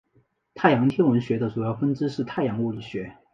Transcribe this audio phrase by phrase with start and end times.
[0.55, 3.15] 太阳天文学的主要分支是太阳物理学。